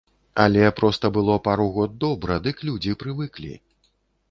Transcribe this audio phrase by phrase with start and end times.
[0.43, 3.53] Але проста было пару год добра, дык людзі прывыклі.